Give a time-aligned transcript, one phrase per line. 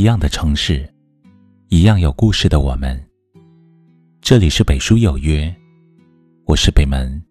[0.00, 0.90] 一样的城市，
[1.68, 2.98] 一样有故事的我们。
[4.22, 5.54] 这里是北书有约，
[6.46, 7.22] 我是北门，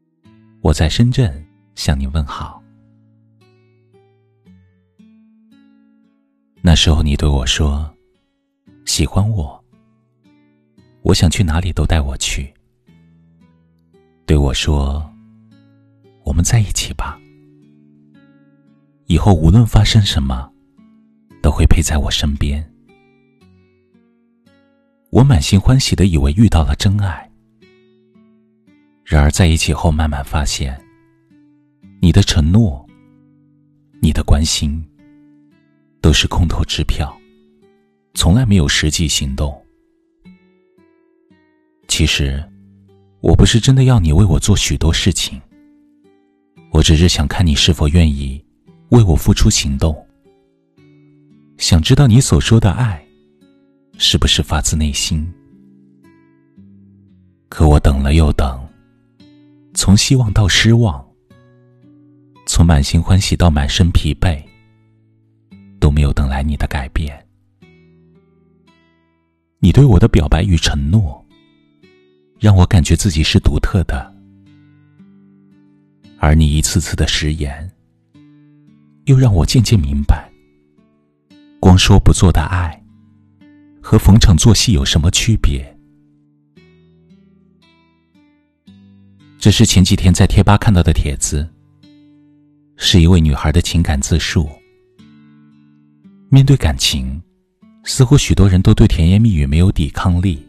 [0.61, 1.43] 我在深圳
[1.73, 2.61] 向你问好。
[6.61, 7.91] 那时候你对我说
[8.85, 9.59] 喜欢我，
[11.01, 12.53] 我想去哪里都带我去。
[14.27, 15.11] 对我说
[16.23, 17.19] 我们在一起吧，
[19.07, 20.53] 以后无论发生什么。
[21.41, 22.63] 都会陪在我身边。
[25.11, 27.29] 我满心欢喜的以为遇到了真爱，
[29.03, 30.79] 然而在一起后，慢慢发现，
[31.99, 32.85] 你的承诺、
[34.01, 34.83] 你的关心，
[35.99, 37.11] 都是空头支票，
[38.13, 39.59] 从来没有实际行动。
[41.87, 42.43] 其实，
[43.21, 45.41] 我不是真的要你为我做许多事情，
[46.71, 48.39] 我只是想看你是否愿意
[48.89, 50.05] 为我付出行动。
[51.59, 53.05] 想知道你所说的爱，
[53.97, 55.29] 是不是发自内心？
[57.49, 58.65] 可我等了又等，
[59.73, 61.05] 从希望到失望，
[62.47, 64.41] 从满心欢喜到满身疲惫，
[65.81, 67.27] 都没有等来你的改变。
[69.59, 71.23] 你对我的表白与承诺，
[72.39, 74.15] 让我感觉自己是独特的，
[76.19, 77.69] 而你一次次的食言，
[79.07, 80.28] 又让我渐渐明白。
[81.59, 82.81] 光说不做的爱，
[83.81, 85.77] 和逢场作戏有什么区别？
[89.37, 91.47] 这是前几天在贴吧看到的帖子，
[92.77, 94.49] 是一位女孩的情感自述。
[96.29, 97.21] 面对感情，
[97.83, 100.45] 似乎许多人都对甜言蜜语没有抵抗力，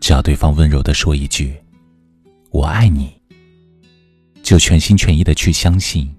[0.00, 1.54] 只要对方温柔的说一句
[2.50, 3.12] “我爱你”，
[4.42, 6.12] 就全心全意的去相信。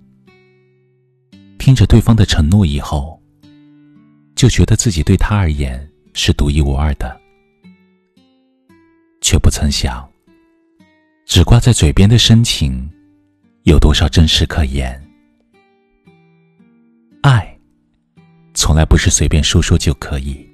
[1.60, 3.22] 听着对方的承诺以后，
[4.34, 7.20] 就觉得自己对他而言是独一无二的，
[9.22, 10.10] 却不曾想，
[11.26, 12.90] 只挂在嘴边的深情，
[13.64, 15.00] 有多少真实可言？
[17.22, 17.56] 爱，
[18.54, 20.50] 从来不是随便说说就可以，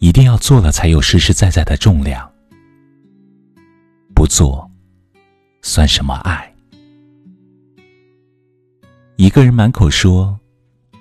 [0.00, 2.30] 一定要做了才有实实在在的重量，
[4.12, 4.68] 不做，
[5.62, 6.51] 算什么爱？
[9.22, 10.36] 一个人满口说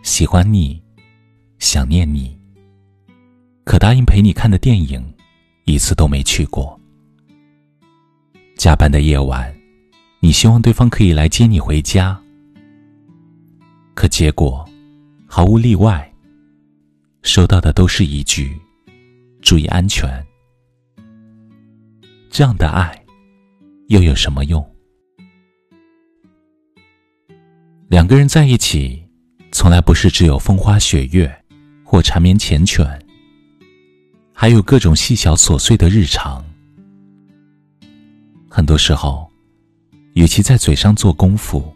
[0.04, 0.80] 喜欢你、
[1.58, 2.38] 想念你，
[3.64, 5.04] 可答应陪你看的电影
[5.66, 6.80] 一次都没去过。
[8.56, 9.52] 加班的夜晚，
[10.20, 12.16] 你希望对方可以来接你回家，
[13.96, 14.64] 可结果
[15.26, 16.08] 毫无例外，
[17.24, 18.56] 收到的都是一句
[19.42, 20.08] “注意安全”。
[22.30, 23.04] 这样的爱
[23.88, 24.64] 又有什么用？
[27.91, 29.03] 两个人在一起，
[29.52, 31.29] 从来不是只有风花雪月
[31.84, 32.97] 或缠绵缱绻，
[34.31, 36.41] 还有各种细小琐碎的日常。
[38.47, 39.30] 很多时候，
[40.13, 41.69] 与其在嘴上做功夫，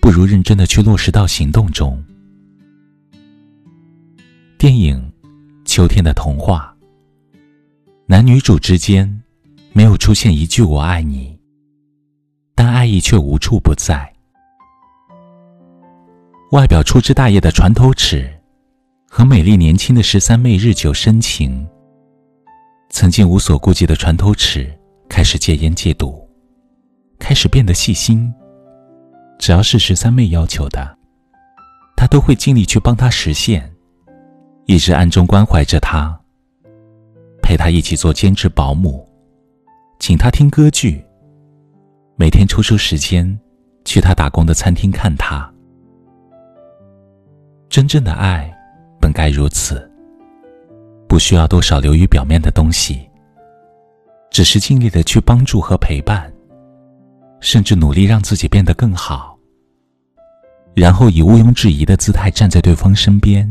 [0.00, 2.02] 不如认真的去落实到行动中。
[4.56, 4.96] 电影
[5.66, 6.74] 《秋天的童话》，
[8.06, 9.22] 男女主之间
[9.74, 11.38] 没有出现一句“我爱你”，
[12.56, 14.10] 但爱意却无处不在。
[16.50, 18.28] 外表粗枝大叶的船头尺，
[19.08, 21.64] 和美丽年轻的十三妹日久生情。
[22.88, 24.68] 曾经无所顾忌的船头尺
[25.08, 26.28] 开始戒烟戒赌，
[27.20, 28.34] 开始变得细心。
[29.38, 30.98] 只要是十三妹要求的，
[31.96, 33.72] 他都会尽力去帮她实现，
[34.66, 36.20] 一直暗中关怀着她，
[37.40, 39.08] 陪她一起做兼职保姆，
[40.00, 41.00] 请她听歌剧，
[42.16, 43.38] 每天抽出时间
[43.84, 45.48] 去她打工的餐厅看她。
[47.70, 48.52] 真正的爱，
[49.00, 49.88] 本该如此，
[51.08, 53.08] 不需要多少流于表面的东西，
[54.28, 56.28] 只是尽力的去帮助和陪伴，
[57.38, 59.38] 甚至努力让自己变得更好，
[60.74, 63.48] 然后以毋庸置疑的姿态站在对方身边。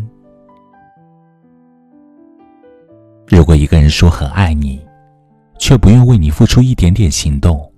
[3.26, 4.86] 如果一个人说很爱你，
[5.58, 7.72] 却不愿为你付出一点点行动，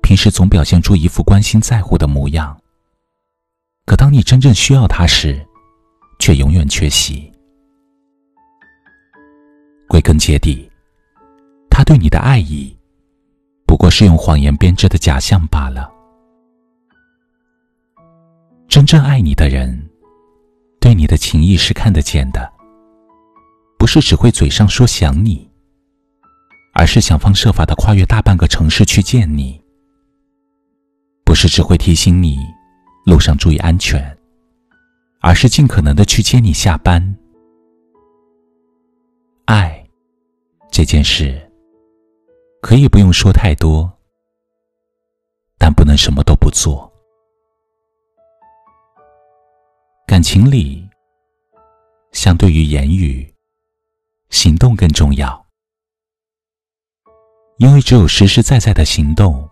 [0.00, 2.58] 平时总表现出一副关心在乎的模样。
[3.86, 5.40] 可当你真正需要他时，
[6.18, 7.32] 却永远缺席。
[9.88, 10.68] 归根结底，
[11.70, 12.76] 他对你的爱意，
[13.64, 15.88] 不过是用谎言编织的假象罢了。
[18.68, 19.88] 真正爱你的人，
[20.80, 22.52] 对你的情谊是看得见的，
[23.78, 25.48] 不是只会嘴上说想你，
[26.74, 29.62] 而是想方设法的跨越大半个城市去见你，
[31.24, 32.36] 不是只会提醒你。
[33.06, 34.18] 路上注意安全，
[35.20, 37.16] 而是尽可能的去接你下班。
[39.44, 39.88] 爱
[40.72, 41.40] 这件事，
[42.60, 43.88] 可以不用说太多，
[45.56, 46.92] 但不能什么都不做。
[50.04, 50.84] 感情里，
[52.10, 53.32] 相对于言语，
[54.30, 55.46] 行动更重要，
[57.58, 59.48] 因为只有实实在在的行动，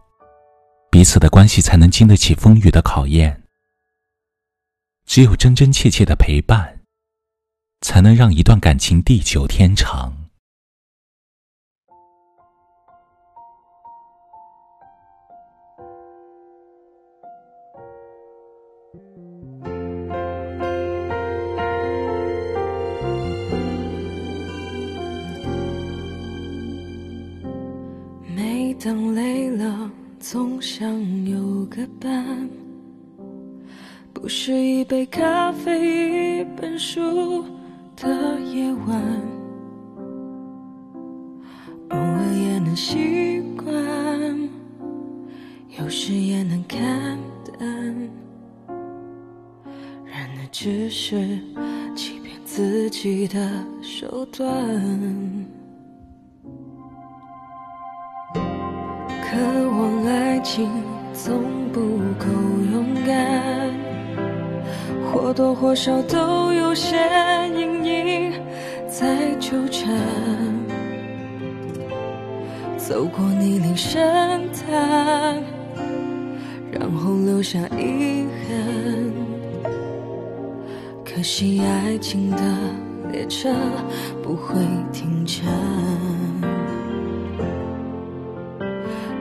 [0.91, 3.41] 彼此的关系才能经得起风雨的考验。
[5.07, 6.81] 只有真真切切的陪伴，
[7.83, 10.13] 才能让一段感情地久天长。
[28.35, 32.64] 每当累了，总想有个伴。
[34.25, 37.45] 不是一杯咖啡，一本书
[37.95, 38.99] 的夜晚，
[41.91, 43.71] 偶尔也能习惯，
[45.79, 47.19] 有时也能看
[47.59, 47.69] 淡，
[50.07, 51.39] 然而只是
[51.95, 54.49] 欺骗自己的手段，
[58.33, 59.37] 渴
[59.69, 60.71] 望爱情
[61.13, 61.43] 总
[61.75, 61.81] 不
[62.19, 62.25] 够
[62.73, 63.84] 勇敢。
[65.15, 66.97] 或多或少都有些
[67.55, 68.33] 阴影
[68.89, 69.97] 在纠缠，
[72.77, 74.01] 走过泥泞深
[74.53, 75.41] 潭，
[76.73, 79.13] 然后留下遗憾。
[81.05, 82.39] 可惜爱情的
[83.13, 83.55] 列车
[84.21, 84.57] 不会
[84.93, 85.45] 停站。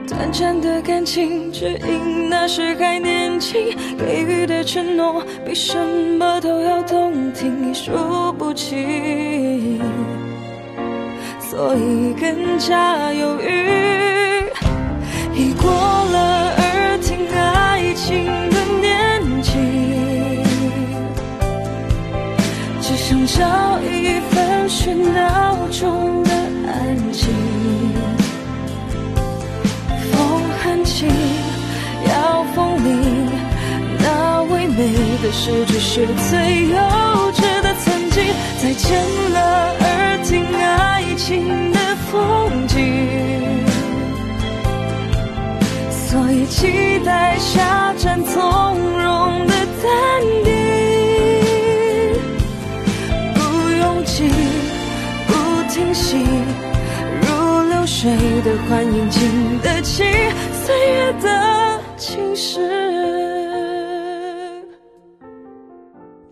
[0.06, 5.76] 短暂的感情，只因那时还年轻，给予的承诺比什
[6.18, 7.92] 么都要动听，数
[8.38, 9.80] 不清，
[11.40, 14.44] 所以更加犹豫。
[15.34, 16.43] 已过了
[35.44, 36.76] 的事，只是最幼
[37.32, 38.24] 稚的曾经。
[38.62, 38.98] 再见
[39.30, 41.78] 了，耳听爱情的
[42.10, 42.76] 风景，
[45.90, 48.32] 所以期待下站从
[48.98, 49.92] 容的淡
[50.44, 50.52] 定，
[53.34, 53.40] 不
[53.80, 54.30] 拥挤，
[55.26, 55.32] 不
[55.70, 56.16] 停息。
[57.20, 57.26] 如
[57.68, 58.10] 流水
[58.42, 60.04] 的欢迎，经得起
[60.64, 62.83] 岁月的侵蚀。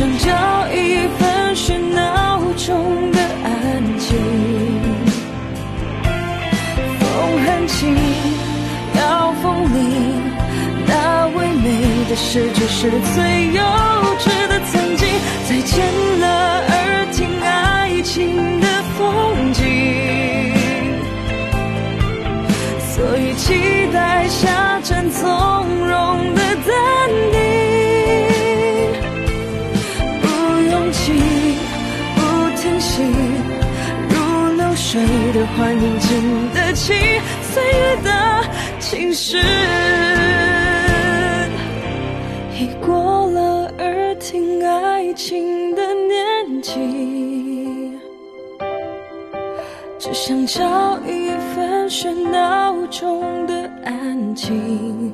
[0.00, 0.26] 想找
[0.72, 3.50] 一份喧闹中的安
[3.98, 4.16] 静。
[6.98, 7.04] 风
[7.44, 7.94] 很轻，
[8.96, 10.22] 要风铃，
[10.86, 11.66] 那唯美
[12.08, 13.60] 的诗句是最幼
[14.20, 15.06] 稚的曾经。
[15.46, 15.84] 再见
[16.20, 16.24] 了。
[16.70, 18.66] 耳听爱情的
[18.96, 19.60] 风景，
[22.94, 24.48] 所以期待下
[37.52, 38.10] 岁月的
[38.78, 39.38] 侵蚀。
[42.58, 46.70] 已过了耳听爱情的年纪。
[49.98, 55.12] 只想找一份喧闹中的安静。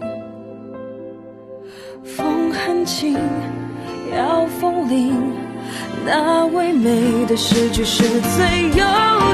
[2.05, 3.19] 风很轻，
[4.17, 5.33] 要风铃，
[6.05, 8.85] 那唯美的诗句是最幼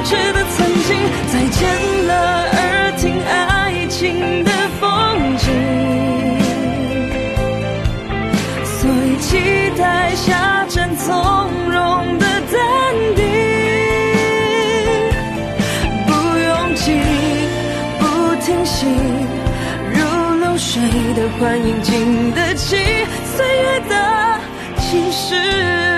[0.05, 0.97] 稚的曾经。
[1.31, 1.61] 再见
[2.07, 2.11] 了，
[2.53, 5.45] 耳听爱情的风景。
[8.65, 9.39] 所以期
[9.79, 11.11] 待下站从
[11.71, 12.61] 容的淡
[13.15, 13.23] 定。
[16.07, 16.85] 不拥挤，
[17.99, 18.03] 不
[18.45, 18.87] 停息，
[19.93, 19.99] 如
[20.41, 20.81] 流水
[21.15, 22.77] 的欢迎经得起
[23.37, 23.95] 岁月的
[24.79, 25.92] 侵蚀？